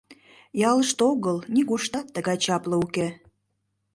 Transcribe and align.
—«Ялыште 0.69 1.01
огыл, 1.11 1.37
нигуштат 1.53 2.07
тыгай 2.15 2.37
чапле 2.43 2.75
уке! 2.85 3.07